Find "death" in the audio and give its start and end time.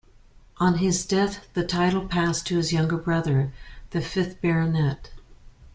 1.05-1.45